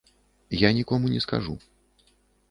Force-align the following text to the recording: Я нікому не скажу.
Я 0.59 0.69
нікому 0.77 1.11
не 1.11 1.19
скажу. 1.25 1.59